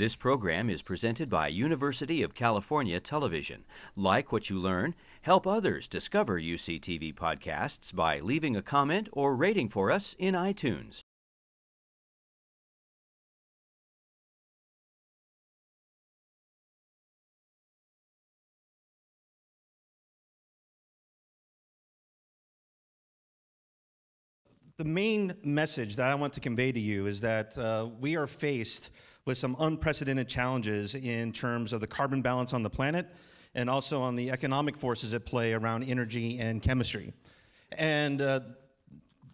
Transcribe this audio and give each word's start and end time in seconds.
This 0.00 0.16
program 0.16 0.70
is 0.70 0.80
presented 0.80 1.28
by 1.28 1.48
University 1.48 2.22
of 2.22 2.34
California 2.34 2.98
Television. 3.00 3.64
Like 3.94 4.32
what 4.32 4.48
you 4.48 4.58
learn? 4.58 4.94
Help 5.20 5.46
others 5.46 5.88
discover 5.88 6.40
UCTV 6.40 7.14
podcasts 7.14 7.94
by 7.94 8.18
leaving 8.20 8.56
a 8.56 8.62
comment 8.62 9.10
or 9.12 9.36
rating 9.36 9.68
for 9.68 9.90
us 9.90 10.16
in 10.18 10.32
iTunes. 10.32 11.00
The 24.78 24.84
main 24.84 25.34
message 25.44 25.96
that 25.96 26.10
I 26.10 26.14
want 26.14 26.32
to 26.32 26.40
convey 26.40 26.72
to 26.72 26.80
you 26.80 27.06
is 27.06 27.20
that 27.20 27.58
uh, 27.58 27.90
we 28.00 28.16
are 28.16 28.26
faced 28.26 28.88
with 29.24 29.38
some 29.38 29.56
unprecedented 29.60 30.28
challenges 30.28 30.94
in 30.94 31.32
terms 31.32 31.72
of 31.72 31.80
the 31.80 31.86
carbon 31.86 32.22
balance 32.22 32.52
on 32.52 32.62
the 32.62 32.70
planet 32.70 33.06
and 33.54 33.68
also 33.68 34.00
on 34.00 34.16
the 34.16 34.30
economic 34.30 34.76
forces 34.76 35.14
at 35.14 35.26
play 35.26 35.52
around 35.52 35.84
energy 35.84 36.38
and 36.38 36.62
chemistry. 36.62 37.12
And 37.72 38.22
uh, 38.22 38.40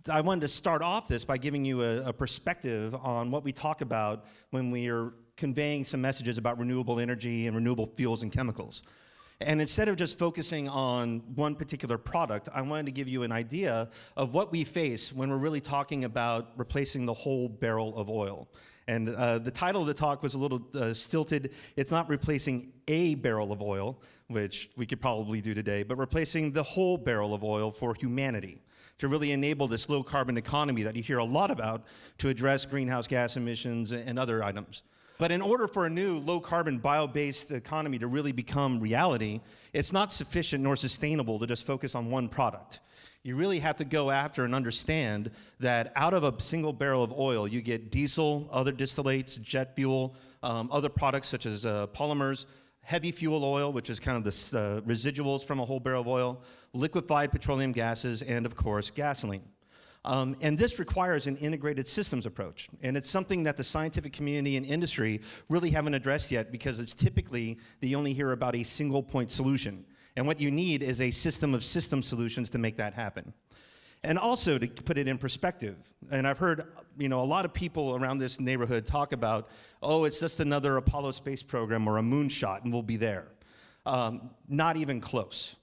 I 0.08 0.20
wanted 0.20 0.42
to 0.42 0.48
start 0.48 0.82
off 0.82 1.08
this 1.08 1.24
by 1.24 1.38
giving 1.38 1.64
you 1.64 1.82
a, 1.82 2.08
a, 2.08 2.12
perspective 2.12 2.94
on 2.94 3.30
what 3.30 3.44
we 3.44 3.52
talk 3.52 3.80
about 3.80 4.26
when 4.50 4.70
we 4.70 4.88
are 4.88 5.12
conveying 5.36 5.84
some 5.84 6.00
messages 6.00 6.38
about 6.38 6.58
renewable 6.58 7.00
energy 7.00 7.46
and 7.46 7.56
renewable 7.56 7.86
fuels 7.96 8.22
and 8.22 8.32
chemicals. 8.32 8.82
And 9.40 9.60
instead 9.60 9.88
of 9.88 9.96
just 9.96 10.18
focusing 10.18 10.68
on 10.68 11.22
one 11.34 11.54
particular 11.54 11.98
product, 11.98 12.48
I 12.54 12.62
wanted 12.62 12.86
to 12.86 12.92
give 12.92 13.06
you 13.08 13.22
an 13.22 13.32
idea 13.32 13.90
of 14.16 14.32
what 14.32 14.50
we 14.50 14.64
face 14.64 15.12
when 15.12 15.28
we're 15.28 15.36
really 15.36 15.60
talking 15.60 16.04
about 16.04 16.52
replacing 16.56 17.04
the 17.04 17.12
whole 17.12 17.48
barrel 17.48 17.96
of 17.98 18.08
oil. 18.08 18.48
And 18.88 19.08
uh, 19.08 19.38
the 19.38 19.50
title 19.50 19.80
of 19.80 19.88
the 19.88 19.94
talk 19.94 20.22
was 20.22 20.34
a 20.34 20.38
little 20.38 20.62
uh, 20.74 20.94
stilted. 20.94 21.52
It's 21.76 21.90
not 21.90 22.08
replacing 22.08 22.72
a 22.86 23.16
barrel 23.16 23.50
of 23.52 23.60
oil, 23.60 23.98
which 24.28 24.70
we 24.76 24.86
could 24.86 25.00
probably 25.00 25.40
do 25.40 25.54
today, 25.54 25.82
but 25.82 25.96
replacing 25.96 26.52
the 26.52 26.62
whole 26.62 26.96
barrel 26.96 27.34
of 27.34 27.42
oil 27.42 27.70
for 27.72 27.94
humanity 27.94 28.62
to 28.98 29.08
really 29.08 29.32
enable 29.32 29.68
this 29.68 29.88
low 29.88 30.02
carbon 30.02 30.36
economy 30.36 30.82
that 30.82 30.96
you 30.96 31.02
hear 31.02 31.18
a 31.18 31.24
lot 31.24 31.50
about 31.50 31.84
to 32.18 32.28
address 32.28 32.64
greenhouse 32.64 33.06
gas 33.06 33.36
emissions 33.36 33.92
and 33.92 34.18
other 34.18 34.42
items. 34.42 34.82
But 35.18 35.32
in 35.32 35.40
order 35.40 35.66
for 35.66 35.86
a 35.86 35.90
new 35.90 36.18
low 36.18 36.40
carbon 36.40 36.78
bio 36.78 37.06
based 37.06 37.50
economy 37.50 37.98
to 37.98 38.06
really 38.06 38.32
become 38.32 38.80
reality, 38.80 39.40
it's 39.72 39.92
not 39.92 40.12
sufficient 40.12 40.62
nor 40.62 40.76
sustainable 40.76 41.38
to 41.38 41.46
just 41.46 41.66
focus 41.66 41.94
on 41.94 42.10
one 42.10 42.28
product 42.28 42.80
you 43.26 43.34
really 43.34 43.58
have 43.58 43.74
to 43.74 43.84
go 43.84 44.12
after 44.12 44.44
and 44.44 44.54
understand 44.54 45.32
that 45.58 45.92
out 45.96 46.14
of 46.14 46.22
a 46.22 46.32
single 46.40 46.72
barrel 46.72 47.02
of 47.02 47.12
oil, 47.12 47.48
you 47.48 47.60
get 47.60 47.90
diesel, 47.90 48.48
other 48.52 48.72
distillates, 48.72 49.42
jet 49.42 49.74
fuel, 49.74 50.14
um, 50.44 50.68
other 50.70 50.88
products 50.88 51.26
such 51.26 51.44
as 51.44 51.66
uh, 51.66 51.88
polymers, 51.88 52.46
heavy 52.82 53.10
fuel 53.10 53.44
oil, 53.44 53.72
which 53.72 53.90
is 53.90 53.98
kind 53.98 54.16
of 54.16 54.22
the 54.22 54.56
uh, 54.56 54.80
residuals 54.82 55.44
from 55.44 55.58
a 55.58 55.64
whole 55.64 55.80
barrel 55.80 56.02
of 56.02 56.06
oil, 56.06 56.40
liquefied 56.72 57.32
petroleum 57.32 57.72
gases, 57.72 58.22
and 58.22 58.46
of 58.46 58.54
course, 58.54 58.90
gasoline. 58.90 59.42
Um, 60.06 60.36
and 60.40 60.56
this 60.56 60.78
requires 60.78 61.26
an 61.26 61.36
integrated 61.38 61.88
systems 61.88 62.26
approach. 62.26 62.68
And 62.80 62.96
it's 62.96 63.10
something 63.10 63.42
that 63.42 63.56
the 63.56 63.64
scientific 63.64 64.12
community 64.12 64.56
and 64.56 64.64
industry 64.64 65.20
really 65.48 65.68
haven't 65.70 65.94
addressed 65.94 66.30
yet 66.30 66.52
because 66.52 66.78
it's 66.78 66.94
typically 66.94 67.58
they 67.80 67.94
only 67.96 68.12
hear 68.12 68.30
about 68.30 68.54
a 68.54 68.62
single 68.62 69.02
point 69.02 69.32
solution. 69.32 69.84
And 70.16 70.24
what 70.24 70.40
you 70.40 70.52
need 70.52 70.84
is 70.84 71.00
a 71.00 71.10
system 71.10 71.54
of 71.54 71.64
system 71.64 72.04
solutions 72.04 72.50
to 72.50 72.58
make 72.58 72.76
that 72.76 72.94
happen. 72.94 73.32
And 74.04 74.16
also 74.16 74.58
to 74.58 74.68
put 74.68 74.96
it 74.96 75.08
in 75.08 75.18
perspective, 75.18 75.76
and 76.12 76.28
I've 76.28 76.38
heard 76.38 76.68
you 76.96 77.08
know, 77.08 77.20
a 77.20 77.24
lot 77.24 77.44
of 77.44 77.52
people 77.52 77.96
around 77.96 78.18
this 78.18 78.38
neighborhood 78.38 78.86
talk 78.86 79.12
about, 79.12 79.48
oh, 79.82 80.04
it's 80.04 80.20
just 80.20 80.38
another 80.38 80.76
Apollo 80.76 81.12
space 81.12 81.42
program 81.42 81.88
or 81.88 81.98
a 81.98 82.02
moonshot 82.02 82.62
and 82.62 82.72
we'll 82.72 82.82
be 82.82 82.96
there. 82.96 83.26
Um, 83.84 84.30
not 84.48 84.76
even 84.76 85.00
close. 85.00 85.56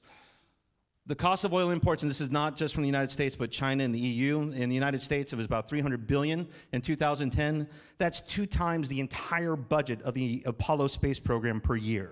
The 1.05 1.15
cost 1.15 1.43
of 1.43 1.53
oil 1.53 1.71
imports, 1.71 2.01
and 2.03 2.09
this 2.09 2.21
is 2.21 2.31
not 2.31 2.55
just 2.55 2.73
from 2.73 2.83
the 2.83 2.87
United 2.87 3.11
States, 3.11 3.35
but 3.35 3.51
China 3.51 3.83
and 3.83 3.93
the 3.93 3.99
EU. 3.99 4.39
In 4.39 4.69
the 4.69 4.75
United 4.75 5.01
States, 5.01 5.33
it 5.33 5.35
was 5.35 5.45
about 5.45 5.67
300 5.67 6.07
billion 6.07 6.47
in 6.71 6.79
2010. 6.79 7.67
That's 7.97 8.21
two 8.21 8.45
times 8.45 8.87
the 8.87 9.01
entire 9.01 9.57
budget 9.57 10.01
of 10.03 10.13
the 10.13 10.41
Apollo 10.45 10.87
space 10.87 11.19
program 11.19 11.59
per 11.59 11.75
year. 11.75 12.11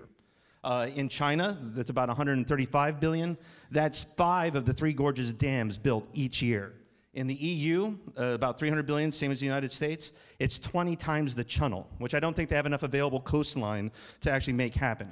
Uh, 0.62 0.90
in 0.94 1.08
China, 1.08 1.56
that's 1.74 1.88
about 1.88 2.08
135 2.08 3.00
billion. 3.00 3.38
That's 3.70 4.04
five 4.04 4.56
of 4.56 4.66
the 4.66 4.74
Three 4.74 4.92
Gorges 4.92 5.32
dams 5.32 5.78
built 5.78 6.06
each 6.12 6.42
year. 6.42 6.74
In 7.14 7.26
the 7.26 7.34
EU, 7.34 7.96
uh, 8.18 8.26
about 8.26 8.58
300 8.58 8.86
billion, 8.86 9.10
same 9.10 9.32
as 9.32 9.40
the 9.40 9.46
United 9.46 9.72
States. 9.72 10.12
It's 10.38 10.58
20 10.58 10.96
times 10.96 11.34
the 11.34 11.44
channel, 11.44 11.88
which 11.96 12.14
I 12.14 12.20
don't 12.20 12.36
think 12.36 12.50
they 12.50 12.56
have 12.56 12.66
enough 12.66 12.82
available 12.82 13.20
coastline 13.20 13.90
to 14.20 14.30
actually 14.30 14.52
make 14.52 14.74
happen. 14.74 15.10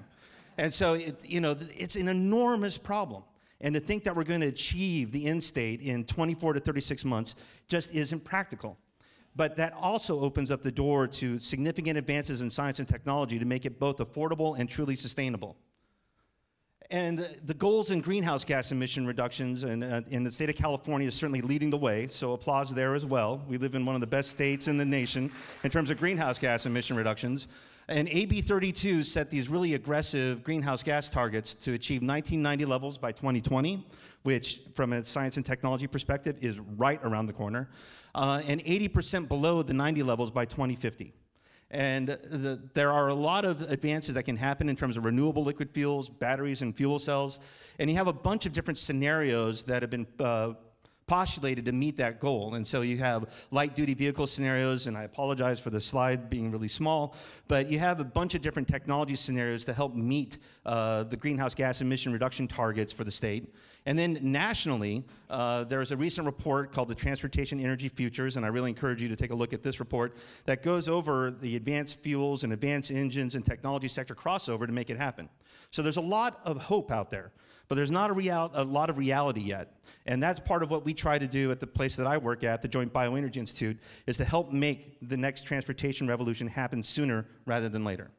And 0.59 0.73
so, 0.73 0.95
it, 0.95 1.29
you 1.29 1.41
know, 1.41 1.57
it's 1.75 1.97
an 1.97 2.09
enormous 2.09 2.77
problem. 2.77 3.23
And 3.61 3.75
to 3.75 3.81
think 3.81 4.05
that 4.05 4.17
we're 4.17 4.25
going 4.25 4.41
to 4.41 4.47
achieve 4.47 5.13
the 5.13 5.27
end 5.27 5.45
state 5.45 5.81
in 5.83 6.05
24 6.05 6.55
to 6.55 6.61
36 6.61 7.05
months 7.05 7.35
just 7.69 7.95
isn't 7.95 8.25
practical 8.25 8.79
but 9.37 9.57
that 9.57 9.73
also 9.75 10.21
opens 10.21 10.51
up 10.51 10.63
the 10.63 10.73
door 10.73 11.07
to 11.07 11.39
significant 11.39 11.97
advances 11.97 12.41
in 12.41 12.51
science 12.51 12.79
and 12.79 12.89
technology 12.89 13.39
to 13.39 13.45
make 13.45 13.65
it 13.65 13.79
both 13.79 13.99
affordable 13.99 14.59
and 14.59 14.69
truly 14.69 14.97
sustainable. 14.97 15.57
And 16.91 17.21
the 17.45 17.55
goals 17.55 17.93
in 17.93 18.01
greenhouse 18.01 18.45
gas 18.45 18.73
emission 18.73 19.07
reductions 19.07 19.63
and 19.63 19.85
uh, 19.85 20.01
in 20.11 20.25
the 20.25 20.31
state 20.31 20.51
of 20.51 20.57
California 20.57 21.07
is 21.07 21.15
certainly 21.15 21.41
leading 21.41 21.71
the 21.71 21.79
way, 21.79 22.09
so 22.09 22.33
applause 22.33 22.75
there 22.75 22.97
as 22.97 23.07
well. 23.07 23.41
We 23.47 23.59
live 23.59 23.77
in 23.77 23.87
one 23.87 23.95
of 23.95 24.01
the 24.01 24.09
best 24.09 24.31
states 24.31 24.67
in 24.67 24.77
the 24.77 24.85
nation 24.85 25.31
in 25.63 25.71
terms 25.71 25.91
of 25.91 25.99
greenhouse 25.99 26.41
gas 26.41 26.67
emission 26.67 26.97
reductions. 26.97 27.47
And 27.91 28.09
AB 28.09 28.43
32 28.43 29.03
set 29.03 29.31
these 29.31 29.49
really 29.49 29.75
aggressive 29.75 30.45
greenhouse 30.45 30.85
gas 30.85 31.09
targets 31.09 31.55
to 31.55 31.73
achieve 31.73 32.03
1990 32.03 32.65
levels 32.65 32.97
by 32.97 33.11
2020, 33.11 33.85
which, 34.23 34.61
from 34.75 34.93
a 34.93 35.05
science 35.05 35.37
and 35.37 35.45
technology 35.45 35.89
perspective, 35.89 36.37
is 36.41 36.61
right 36.61 37.01
around 37.03 37.27
the 37.27 37.33
corner 37.33 37.69
uh, 38.15 38.43
and 38.47 38.65
80% 38.65 39.27
below 39.27 39.63
the 39.63 39.75
90 39.75 40.05
levels 40.05 40.31
by 40.31 40.45
2050. 40.45 41.13
And 41.73 42.09
the, 42.09 42.61
there 42.75 42.93
are 42.93 43.09
a 43.09 43.15
lot 43.15 43.45
of 43.45 43.69
advances 43.71 44.15
that 44.15 44.23
can 44.23 44.37
happen 44.37 44.69
in 44.69 44.77
terms 44.77 44.97
of 44.97 45.05
renewable 45.05 45.43
liquid 45.43 45.71
fuels, 45.73 46.09
batteries, 46.09 46.63
and 46.63 46.77
fuel 46.77 47.01
cells. 47.01 47.41
And 47.81 47.91
you 47.91 47.97
have 47.97 48.07
a 48.07 48.13
bunch 48.13 48.47
of 48.47 48.53
different 48.53 48.79
scenarios 48.79 49.65
that 49.65 49.83
have 49.83 49.91
been 49.91 50.07
uh, 50.21 50.53
postulated 51.11 51.65
to 51.65 51.73
meet 51.73 51.97
that 51.97 52.21
goal. 52.21 52.55
And 52.55 52.65
so 52.65 52.83
you 52.83 52.97
have 52.99 53.29
light 53.51 53.75
duty 53.75 53.95
vehicle 53.95 54.29
scenarios, 54.29 54.87
and 54.87 54.97
I 54.97 55.03
apologize 55.03 55.59
for 55.59 55.71
the 55.71 55.81
slide 55.81 56.31
being 56.31 56.53
really 56.53 56.69
small, 56.69 57.17
but 57.49 57.69
you 57.69 57.81
have 57.81 57.99
a 57.99 58.05
bunch 58.05 58.37
of 58.37 58.43
different 58.43 58.69
technology 58.69 59.17
scenarios 59.17 59.65
to 59.65 59.73
help 59.73 59.97
meet 59.97 60.39
uh, 60.65 61.03
the 61.03 61.17
greenhouse 61.17 61.53
gas 61.53 61.81
emission 61.81 62.13
reduction 62.13 62.47
targets 62.47 62.93
for 62.93 63.03
the 63.03 63.11
state. 63.11 63.53
And 63.87 63.99
then 63.99 64.21
nationally, 64.23 65.03
uh, 65.29 65.65
there's 65.65 65.91
a 65.91 65.97
recent 65.97 66.27
report 66.27 66.71
called 66.71 66.87
the 66.87 66.95
Transportation 66.95 67.59
Energy 67.59 67.89
Futures, 67.89 68.37
and 68.37 68.47
I 68.47 68.49
really 68.51 68.71
encourage 68.71 69.03
you 69.03 69.09
to 69.09 69.17
take 69.17 69.33
a 69.33 69.35
look 69.35 69.53
at 69.53 69.65
this 69.65 69.81
report 69.81 70.17
that 70.45 70.63
goes 70.63 70.89
over 70.89 71.33
the 71.33 71.57
advanced 71.57 71.99
fuels 71.99 72.45
and 72.45 72.53
advanced 72.53 72.93
engines 72.93 73.35
and 73.35 73.45
technology 73.45 73.89
sector 73.89 74.15
crossover 74.15 74.65
to 74.65 74.73
make 74.73 74.91
it 74.91 74.97
happen. 74.97 75.29
So 75.73 75.83
there's 75.83 75.97
a 75.97 76.01
lot 76.01 76.39
of 76.45 76.57
hope 76.61 76.93
out 76.93 77.11
there, 77.11 77.33
but 77.71 77.77
there's 77.77 77.93
not 77.93 78.11
a, 78.11 78.13
real, 78.13 78.51
a 78.55 78.65
lot 78.65 78.91
of 78.91 78.99
reality 78.99 79.41
yet. 79.41 79.73
And 80.05 80.21
that's 80.21 80.41
part 80.41 80.65
of 80.65 80.73
what 80.73 80.85
we 80.85 80.93
try 80.93 81.21
to 81.21 81.27
do 81.29 81.53
at 81.53 81.61
the 81.61 81.69
place 81.69 81.95
that 81.97 82.07
I 82.07 82.19
work 82.19 82.43
at, 82.43 82.63
the 82.63 82.69
Joint 82.69 82.93
Bioenergy 82.93 83.37
Institute, 83.37 83.79
is 84.09 84.17
to 84.17 84.25
help 84.25 84.51
make 84.51 84.99
the 85.09 85.17
next 85.17 85.43
transportation 85.43 86.09
revolution 86.09 86.49
happen 86.49 86.83
sooner 86.83 87.27
rather 87.47 87.69
than 87.69 87.85
later. 87.85 88.11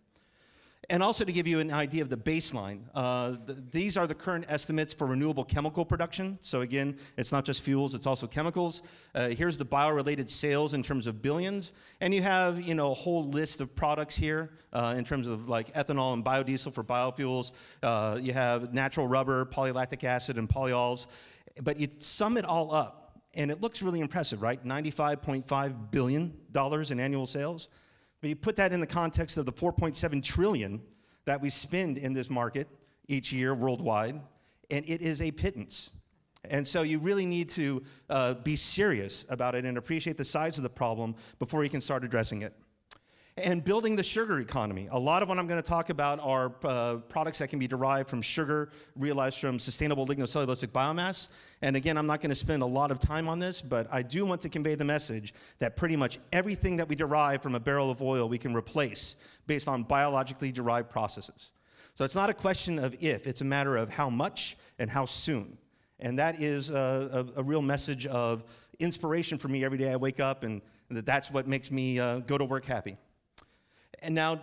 And 0.90 1.04
also 1.04 1.24
to 1.24 1.32
give 1.32 1.48
you 1.48 1.60
an 1.60 1.72
idea 1.72 2.02
of 2.02 2.10
the 2.10 2.18
baseline, 2.18 2.82
uh, 2.96 3.36
th 3.46 3.58
these 3.72 3.98
are 3.98 4.08
the 4.08 4.16
current 4.16 4.46
estimates 4.50 4.94
for 4.94 5.06
renewable 5.08 5.46
chemical 5.46 5.86
production. 5.86 6.40
So 6.42 6.62
again, 6.62 6.98
it's 7.18 7.32
not 7.32 7.46
just 7.46 7.62
fuels, 7.62 7.94
it's 7.94 8.08
also 8.08 8.28
chemicals. 8.28 8.82
Uh, 9.14 9.30
here's 9.30 9.58
the 9.58 9.66
bio-related 9.66 10.30
sales 10.30 10.74
in 10.74 10.82
terms 10.82 11.06
of 11.08 11.22
billions. 11.22 11.72
And 12.02 12.14
you 12.14 12.24
have, 12.24 12.60
you 12.62 12.74
know, 12.74 12.92
a 12.92 12.96
whole 12.96 13.24
list 13.24 13.62
of 13.62 13.76
products 13.76 14.16
here 14.18 14.50
uh, 14.74 14.96
in 14.98 15.06
terms 15.06 15.28
of 15.28 15.48
like 15.48 15.72
ethanol 15.76 16.14
and 16.14 16.26
biodiesel 16.26 16.74
for 16.74 16.84
biofuels. 16.84 17.52
Uh, 17.84 18.18
you 18.20 18.34
have 18.34 18.74
natural 18.74 19.08
rubber, 19.08 19.46
polylactic 19.46 20.04
acid, 20.04 20.38
and 20.38 20.50
polyols. 20.50 21.06
But 21.62 21.80
you 21.80 21.90
sum 22.00 22.38
it 22.38 22.46
all 22.46 22.74
up, 22.74 23.22
and 23.36 23.52
it 23.52 23.62
looks 23.62 23.82
really 23.82 24.00
impressive, 24.00 24.42
right? 24.42 24.64
$95.5 24.66 25.92
billion 25.92 26.34
in 26.92 27.00
annual 27.00 27.28
sales. 27.28 27.70
But 28.22 28.30
you 28.30 28.36
put 28.36 28.56
that 28.58 28.72
in 28.72 28.80
the 28.80 28.88
context 28.88 29.38
of 29.38 29.46
the 29.46 29.54
4.7 29.54 30.24
trillion 30.24 30.82
that 31.26 31.42
we 31.42 31.50
spend 31.50 31.98
in 31.98 32.14
this 32.14 32.30
market 32.30 32.68
each 33.08 33.34
year 33.34 33.54
worldwide, 33.54 34.22
and 34.70 34.86
it 34.88 35.02
is 35.02 35.22
a 35.22 35.32
pittance. 35.32 35.90
And 36.46 36.68
so 36.68 36.82
you 36.82 37.00
really 37.00 37.26
need 37.26 37.50
to 37.50 37.84
uh, 38.10 38.34
be 38.36 38.56
serious 38.56 39.26
about 39.30 39.56
it 39.56 39.66
and 39.66 39.78
appreciate 39.78 40.18
the 40.18 40.24
size 40.24 40.58
of 40.58 40.64
the 40.64 40.70
problem 40.70 41.16
before 41.40 41.64
you 41.64 41.70
can 41.70 41.82
start 41.82 42.04
addressing 42.04 42.42
it. 42.42 42.54
And 43.38 43.64
building 43.64 43.96
the 43.96 44.04
sugar 44.04 44.40
economy. 44.40 44.90
A 44.92 45.00
lot 45.00 45.24
of 45.24 45.30
what 45.30 45.40
I'm 45.40 45.48
going 45.48 45.62
to 45.62 45.68
talk 45.68 45.90
about 45.90 46.20
are 46.20 46.54
uh, 46.64 46.96
products 47.08 47.40
that 47.40 47.48
can 47.48 47.60
be 47.60 47.68
derived 47.68 48.10
from 48.10 48.22
sugar 48.22 48.72
realized 48.96 49.38
from 49.40 49.58
sustainable 49.58 50.06
lignocellulosic 50.06 50.68
biomass. 50.68 51.30
And 51.62 51.76
again, 51.76 51.98
I'm 51.98 52.08
not 52.08 52.20
going 52.20 52.30
to 52.30 52.36
spend 52.36 52.62
a 52.62 52.66
lot 52.66 52.92
of 52.92 53.00
time 53.00 53.30
on 53.30 53.40
this, 53.40 53.62
but 53.62 53.88
I 53.92 54.02
do 54.02 54.26
want 54.26 54.42
to 54.42 54.50
convey 54.50 54.76
the 54.76 54.86
message 54.86 55.34
that 55.60 55.78
pretty 55.78 55.96
much 55.96 56.20
everything 56.34 56.78
that 56.78 56.90
we 56.90 56.96
derive 56.96 57.42
from 57.42 57.56
a 57.56 57.60
barrel 57.60 57.90
of 57.90 58.02
oil 58.02 58.28
we 58.28 58.38
can 58.38 58.54
replace 58.54 59.16
based 59.48 59.68
on 59.68 59.84
biologically 59.84 60.52
derived 60.52 60.90
processes. 60.90 61.52
So 61.96 62.04
it's 62.04 62.16
not 62.16 62.30
a 62.30 62.34
question 62.34 62.80
of 62.80 62.96
if, 63.02 63.28
it's 63.28 63.42
a 63.42 63.46
matter 63.46 63.78
of 63.78 63.90
how 63.90 64.10
much 64.10 64.58
and 64.78 64.90
how 64.90 65.06
soon. 65.06 65.58
And 66.00 66.20
that 66.20 66.42
is 66.42 66.70
a, 66.70 67.28
a, 67.36 67.40
a 67.40 67.44
real 67.44 67.62
message 67.62 68.08
of 68.08 68.44
inspiration 68.80 69.38
for 69.38 69.48
me 69.48 69.64
every 69.64 69.78
day 69.78 69.92
I 69.92 69.96
wake 69.96 70.20
up, 70.20 70.44
and 70.44 70.62
that 70.90 71.06
that's 71.06 71.30
what 71.30 71.48
makes 71.48 71.70
me 71.70 72.00
uh, 72.00 72.20
go 72.20 72.38
to 72.38 72.44
work 72.44 72.66
happy. 72.66 72.98
And 74.02 74.16
now 74.16 74.42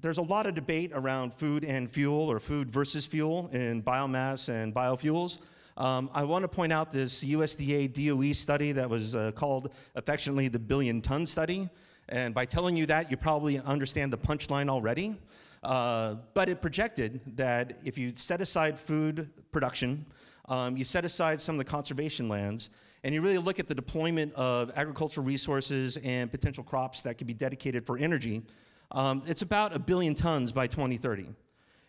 there's 0.00 0.18
a 0.18 0.22
lot 0.22 0.46
of 0.46 0.54
debate 0.54 0.92
around 0.94 1.34
food 1.34 1.64
and 1.64 1.90
fuel 1.90 2.30
or 2.30 2.40
food 2.40 2.70
versus 2.70 3.06
fuel 3.06 3.50
in 3.52 3.82
biomass 3.82 4.48
and 4.48 4.74
biofuels. 4.74 5.38
Um, 5.76 6.10
I 6.12 6.24
want 6.24 6.42
to 6.42 6.48
point 6.48 6.72
out 6.72 6.90
this 6.90 7.24
USDA 7.24 7.92
DOE 7.92 8.32
study 8.32 8.72
that 8.72 8.88
was 8.88 9.14
uh, 9.14 9.32
called 9.32 9.72
affectionately 9.94 10.48
the 10.48 10.58
billion 10.58 11.00
ton 11.00 11.26
study. 11.26 11.68
And 12.08 12.34
by 12.34 12.44
telling 12.44 12.76
you 12.76 12.86
that, 12.86 13.10
you 13.10 13.16
probably 13.16 13.58
understand 13.58 14.12
the 14.12 14.18
punchline 14.18 14.68
already. 14.68 15.16
Uh, 15.62 16.16
but 16.34 16.48
it 16.48 16.60
projected 16.60 17.20
that 17.36 17.78
if 17.84 17.96
you 17.96 18.12
set 18.14 18.40
aside 18.40 18.78
food 18.78 19.30
production, 19.52 20.04
um, 20.48 20.76
you 20.76 20.84
set 20.84 21.04
aside 21.04 21.40
some 21.40 21.54
of 21.54 21.58
the 21.64 21.70
conservation 21.70 22.28
lands, 22.28 22.70
and 23.04 23.14
you 23.14 23.22
really 23.22 23.38
look 23.38 23.58
at 23.58 23.68
the 23.68 23.74
deployment 23.74 24.32
of 24.34 24.72
agricultural 24.74 25.24
resources 25.24 25.96
and 25.98 26.30
potential 26.30 26.64
crops 26.64 27.02
that 27.02 27.16
could 27.16 27.26
be 27.26 27.34
dedicated 27.34 27.86
for 27.86 27.96
energy, 27.96 28.42
um, 28.92 29.22
it's 29.26 29.42
about 29.42 29.74
a 29.74 29.78
billion 29.78 30.14
tons 30.14 30.52
by 30.52 30.66
2030. 30.66 31.26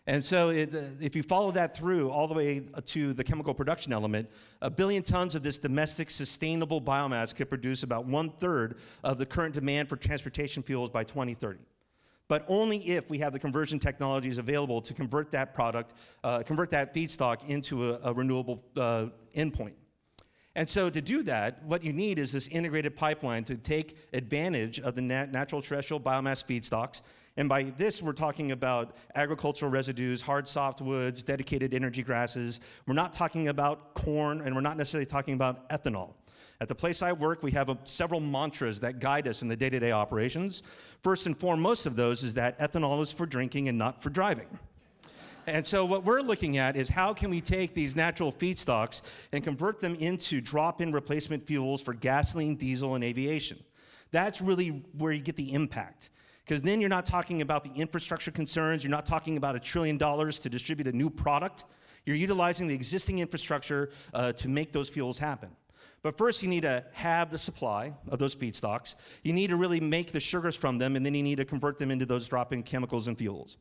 And 0.06 0.22
so, 0.22 0.50
it, 0.50 0.74
uh, 0.74 0.80
if 1.00 1.16
you 1.16 1.22
follow 1.22 1.50
that 1.52 1.74
through 1.74 2.10
all 2.10 2.28
the 2.28 2.34
way 2.34 2.60
to 2.86 3.14
the 3.14 3.24
chemical 3.24 3.54
production 3.54 3.92
element, 3.92 4.28
a 4.60 4.70
billion 4.70 5.02
tons 5.02 5.34
of 5.34 5.42
this 5.42 5.58
domestic 5.58 6.10
sustainable 6.10 6.80
biomass 6.80 7.34
could 7.34 7.48
produce 7.48 7.84
about 7.84 8.04
one 8.04 8.28
third 8.28 8.76
of 9.02 9.16
the 9.16 9.24
current 9.24 9.54
demand 9.54 9.88
for 9.88 9.96
transportation 9.96 10.62
fuels 10.62 10.90
by 10.90 11.04
2030. 11.04 11.58
But 12.28 12.44
only 12.48 12.78
if 12.78 13.08
we 13.08 13.18
have 13.18 13.32
the 13.32 13.38
conversion 13.38 13.78
technologies 13.78 14.38
available 14.38 14.80
to 14.82 14.92
convert 14.92 15.30
that 15.32 15.54
product, 15.54 15.92
uh, 16.22 16.42
convert 16.42 16.70
that 16.70 16.94
feedstock 16.94 17.48
into 17.48 17.92
a, 17.92 18.00
a 18.04 18.12
renewable 18.12 18.62
uh, 18.76 19.06
endpoint. 19.34 19.74
And 20.56 20.68
so, 20.68 20.88
to 20.88 21.00
do 21.00 21.22
that, 21.24 21.64
what 21.64 21.82
you 21.82 21.92
need 21.92 22.18
is 22.18 22.30
this 22.30 22.46
integrated 22.48 22.94
pipeline 22.94 23.42
to 23.44 23.56
take 23.56 23.96
advantage 24.12 24.78
of 24.78 24.94
the 24.94 25.02
nat- 25.02 25.32
natural 25.32 25.60
terrestrial 25.60 26.00
biomass 26.00 26.44
feedstocks. 26.44 27.02
And 27.36 27.48
by 27.48 27.64
this, 27.64 28.00
we're 28.00 28.12
talking 28.12 28.52
about 28.52 28.96
agricultural 29.16 29.72
residues, 29.72 30.22
hard 30.22 30.46
softwoods, 30.46 31.24
dedicated 31.24 31.74
energy 31.74 32.04
grasses. 32.04 32.60
We're 32.86 32.94
not 32.94 33.12
talking 33.12 33.48
about 33.48 33.94
corn, 33.94 34.42
and 34.42 34.54
we're 34.54 34.60
not 34.60 34.76
necessarily 34.76 35.06
talking 35.06 35.34
about 35.34 35.68
ethanol. 35.70 36.12
At 36.60 36.68
the 36.68 36.74
place 36.74 37.02
I 37.02 37.12
work, 37.12 37.42
we 37.42 37.50
have 37.50 37.68
a, 37.68 37.78
several 37.82 38.20
mantras 38.20 38.78
that 38.80 39.00
guide 39.00 39.26
us 39.26 39.42
in 39.42 39.48
the 39.48 39.56
day 39.56 39.70
to 39.70 39.80
day 39.80 39.90
operations. 39.90 40.62
First 41.02 41.26
and 41.26 41.36
foremost 41.36 41.86
of 41.86 41.96
those 41.96 42.22
is 42.22 42.34
that 42.34 42.56
ethanol 42.60 43.02
is 43.02 43.10
for 43.10 43.26
drinking 43.26 43.68
and 43.68 43.76
not 43.76 44.00
for 44.00 44.10
driving. 44.10 44.46
And 45.46 45.66
so, 45.66 45.84
what 45.84 46.04
we're 46.04 46.20
looking 46.20 46.56
at 46.56 46.76
is 46.76 46.88
how 46.88 47.12
can 47.12 47.30
we 47.30 47.40
take 47.40 47.74
these 47.74 47.94
natural 47.94 48.32
feedstocks 48.32 49.02
and 49.32 49.44
convert 49.44 49.80
them 49.80 49.94
into 49.96 50.40
drop 50.40 50.80
in 50.80 50.92
replacement 50.92 51.46
fuels 51.46 51.82
for 51.82 51.92
gasoline, 51.92 52.56
diesel, 52.56 52.94
and 52.94 53.04
aviation. 53.04 53.58
That's 54.10 54.40
really 54.40 54.84
where 54.96 55.12
you 55.12 55.20
get 55.20 55.36
the 55.36 55.52
impact. 55.52 56.10
Because 56.44 56.62
then 56.62 56.80
you're 56.80 56.90
not 56.90 57.06
talking 57.06 57.40
about 57.40 57.64
the 57.64 57.70
infrastructure 57.70 58.30
concerns, 58.30 58.84
you're 58.84 58.90
not 58.90 59.06
talking 59.06 59.36
about 59.36 59.56
a 59.56 59.60
trillion 59.60 59.96
dollars 59.96 60.38
to 60.40 60.50
distribute 60.50 60.86
a 60.86 60.96
new 60.96 61.10
product. 61.10 61.64
You're 62.04 62.16
utilizing 62.16 62.68
the 62.68 62.74
existing 62.74 63.18
infrastructure 63.20 63.90
uh, 64.12 64.32
to 64.32 64.48
make 64.48 64.72
those 64.72 64.88
fuels 64.88 65.18
happen. 65.18 65.50
But 66.02 66.18
first, 66.18 66.42
you 66.42 66.50
need 66.50 66.60
to 66.62 66.84
have 66.92 67.30
the 67.30 67.38
supply 67.38 67.94
of 68.08 68.18
those 68.18 68.36
feedstocks. 68.36 68.94
You 69.22 69.32
need 69.32 69.48
to 69.48 69.56
really 69.56 69.80
make 69.80 70.12
the 70.12 70.20
sugars 70.20 70.54
from 70.54 70.76
them, 70.76 70.96
and 70.96 71.04
then 71.04 71.14
you 71.14 71.22
need 71.22 71.36
to 71.36 71.46
convert 71.46 71.78
them 71.78 71.90
into 71.90 72.04
those 72.04 72.28
drop 72.28 72.52
in 72.52 72.62
chemicals 72.62 73.08
and 73.08 73.16
fuels. 73.16 73.56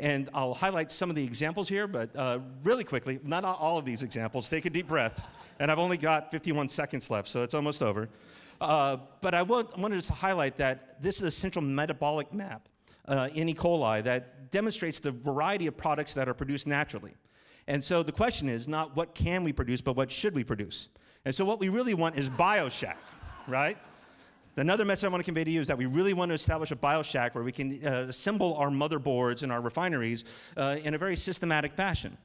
And 0.00 0.28
I'll 0.32 0.54
highlight 0.54 0.90
some 0.92 1.10
of 1.10 1.16
the 1.16 1.24
examples 1.24 1.68
here, 1.68 1.86
but 1.86 2.14
uh, 2.14 2.38
really 2.62 2.84
quickly, 2.84 3.18
not 3.24 3.44
all 3.44 3.78
of 3.78 3.84
these 3.84 4.02
examples. 4.02 4.48
Take 4.48 4.64
a 4.64 4.70
deep 4.70 4.88
breath. 4.88 5.24
And 5.58 5.70
I've 5.70 5.78
only 5.78 5.96
got 5.96 6.30
51 6.30 6.68
seconds 6.68 7.10
left, 7.10 7.28
so 7.28 7.42
it's 7.42 7.54
almost 7.54 7.82
over. 7.82 8.08
Uh, 8.60 8.98
but 9.20 9.34
I 9.34 9.42
want, 9.42 9.76
wanted 9.76 10.00
to 10.02 10.12
highlight 10.12 10.56
that 10.58 11.00
this 11.02 11.16
is 11.20 11.22
a 11.22 11.30
central 11.30 11.64
metabolic 11.64 12.32
map 12.32 12.68
uh, 13.06 13.28
in 13.34 13.48
E. 13.48 13.54
coli 13.54 14.02
that 14.04 14.50
demonstrates 14.50 14.98
the 14.98 15.10
variety 15.10 15.66
of 15.66 15.76
products 15.76 16.14
that 16.14 16.28
are 16.28 16.34
produced 16.34 16.66
naturally. 16.66 17.14
And 17.66 17.82
so 17.82 18.02
the 18.02 18.12
question 18.12 18.48
is 18.48 18.66
not 18.66 18.96
what 18.96 19.14
can 19.14 19.44
we 19.44 19.52
produce, 19.52 19.80
but 19.80 19.96
what 19.96 20.10
should 20.10 20.34
we 20.34 20.44
produce? 20.44 20.88
And 21.24 21.34
so 21.34 21.44
what 21.44 21.60
we 21.60 21.68
really 21.68 21.94
want 21.94 22.16
is 22.16 22.28
BioShack, 22.30 22.96
right? 23.46 23.76
Another 24.58 24.84
message 24.84 25.04
I 25.04 25.08
want 25.08 25.20
to 25.20 25.24
convey 25.24 25.44
to 25.44 25.50
you 25.52 25.60
is 25.60 25.68
that 25.68 25.78
we 25.78 25.86
really 25.86 26.14
want 26.14 26.30
to 26.30 26.34
establish 26.34 26.72
a 26.72 26.76
bioshack 26.76 27.36
where 27.36 27.44
we 27.44 27.52
can 27.52 27.78
uh, 27.86 28.06
assemble 28.08 28.56
our 28.56 28.70
motherboards 28.70 29.44
and 29.44 29.52
our 29.52 29.60
refineries 29.60 30.24
uh, 30.56 30.78
in 30.82 30.94
a 30.94 30.98
very 30.98 31.14
systematic 31.14 31.74
fashion. 31.74 32.18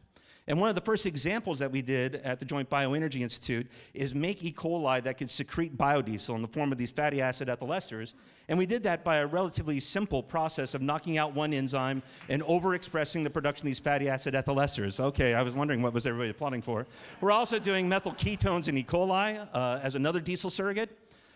And 0.48 0.60
one 0.60 0.68
of 0.68 0.74
the 0.74 0.82
first 0.82 1.06
examples 1.06 1.60
that 1.60 1.72
we 1.72 1.84
did 1.84 2.16
at 2.16 2.40
the 2.40 2.46
Joint 2.46 2.70
Bioenergy 2.72 3.22
Institute 3.22 3.68
is 3.94 4.16
make 4.16 4.44
E. 4.44 4.52
coli 4.52 5.02
that 5.04 5.20
could 5.20 5.30
secrete 5.30 5.78
biodiesel 5.78 6.36
in 6.36 6.42
the 6.42 6.48
form 6.48 6.72
of 6.72 6.78
these 6.80 6.90
fatty 6.90 7.22
acid 7.22 7.50
ethyl 7.50 7.68
esters. 7.68 8.14
And 8.50 8.58
we 8.58 8.66
did 8.66 8.84
that 8.84 9.04
by 9.04 9.18
a 9.18 9.28
relatively 9.28 9.80
simple 9.80 10.24
process 10.24 10.74
of 10.74 10.82
knocking 10.82 11.20
out 11.20 11.34
one 11.34 11.54
enzyme 11.54 12.02
and 12.30 12.42
overexpressing 12.42 13.24
the 13.24 13.30
production 13.30 13.68
of 13.68 13.68
these 13.68 13.80
fatty 13.80 14.10
acid 14.10 14.34
ethyl 14.34 14.56
esters. 14.56 15.00
Okay, 15.00 15.36
I 15.36 15.44
was 15.44 15.54
wondering 15.54 15.84
what 15.84 15.94
was 15.94 16.08
everybody 16.08 16.32
applauding 16.32 16.64
for. 16.64 16.88
We're 17.22 17.32
also 17.32 17.60
doing 17.60 17.88
methyl 17.88 18.14
ketones 18.14 18.68
in 18.68 18.78
E. 18.78 18.84
coli 18.84 19.48
uh, 19.54 19.80
as 19.84 19.94
another 19.94 20.20
diesel 20.20 20.50
surrogate. 20.50 20.90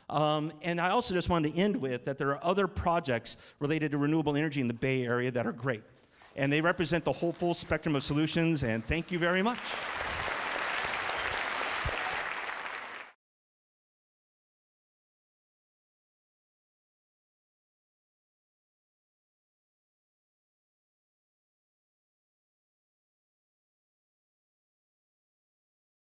Um, 0.09 0.53
and 0.61 0.79
I 0.79 0.89
also 0.89 1.13
just 1.13 1.29
wanted 1.29 1.53
to 1.53 1.59
end 1.59 1.75
with 1.75 2.05
that 2.05 2.17
there 2.17 2.29
are 2.29 2.39
other 2.41 2.67
projects 2.67 3.37
related 3.59 3.91
to 3.91 3.97
renewable 3.97 4.37
energy 4.37 4.61
in 4.61 4.67
the 4.67 4.73
Bay 4.73 5.05
Area 5.05 5.31
that 5.31 5.45
are 5.45 5.51
great. 5.51 5.83
And 6.35 6.51
they 6.51 6.61
represent 6.61 7.03
the 7.03 7.11
whole 7.11 7.33
full 7.33 7.53
spectrum 7.53 7.95
of 7.95 8.03
solutions, 8.03 8.63
and 8.63 8.85
thank 8.85 9.11
you 9.11 9.19
very 9.19 9.41
much. 9.41 9.59